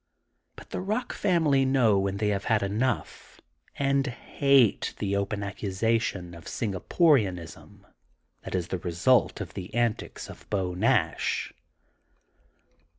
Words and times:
But 0.55 0.71
the 0.71 0.79
Eock 0.79 1.11
family 1.11 1.63
know 1.63 1.99
when 1.99 2.17
they 2.17 2.29
have 2.29 2.45
had 2.45 2.63
enough 2.63 3.39
and 3.75 4.07
hate 4.07 4.95
the 4.97 5.15
open 5.15 5.43
accusation 5.43 6.33
of 6.33 6.45
Singaporianism 6.45 7.85
that 8.41 8.55
is 8.55 8.69
the 8.69 8.79
result 8.79 9.41
of 9.41 9.53
the 9.53 9.71
antics 9.75 10.27
of 10.27 10.49
Beau 10.49 10.73
Nash.'' 10.73 11.53